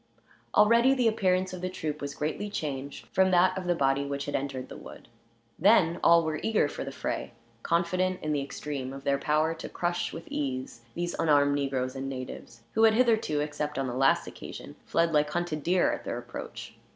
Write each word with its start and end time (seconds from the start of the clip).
Already 0.55 0.95
the 0.95 1.07
appearance 1.07 1.53
of 1.53 1.61
the 1.61 1.69
troop 1.69 2.01
was 2.01 2.15
greatly 2.15 2.49
changed 2.49 3.05
from 3.13 3.29
that 3.29 3.55
of 3.55 3.67
the 3.67 3.75
body 3.75 4.03
which 4.03 4.25
had 4.25 4.33
entered 4.33 4.67
the 4.67 4.75
wood. 4.75 5.07
Then 5.59 5.99
all 6.03 6.23
were 6.23 6.39
eager 6.41 6.67
for 6.67 6.83
the 6.83 6.91
fray; 6.91 7.33
confident 7.61 8.19
in 8.23 8.31
the 8.31 8.41
extreme 8.41 8.93
of 8.93 9.03
their 9.03 9.19
power 9.19 9.53
to 9.53 9.69
crush, 9.69 10.11
with 10.11 10.27
ease, 10.27 10.81
these 10.95 11.15
unarmed 11.19 11.53
negroes 11.53 11.95
and 11.95 12.09
natives, 12.09 12.63
who 12.73 12.81
had 12.85 12.95
hitherto, 12.95 13.41
except 13.41 13.77
on 13.77 13.85
the 13.85 13.93
last 13.93 14.25
occasion, 14.25 14.75
fled 14.87 15.13
like 15.13 15.29
hunted 15.29 15.61
deer 15.61 15.91
at 15.93 16.03
their 16.03 16.17
approach. 16.17 16.73